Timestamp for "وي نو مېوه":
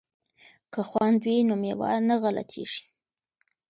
1.25-1.91